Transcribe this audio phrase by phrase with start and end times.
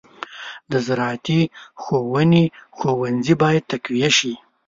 [0.71, 1.39] د زراعتي
[1.81, 2.45] ښوونې
[2.77, 4.33] ښوونځي باید تقویه شي.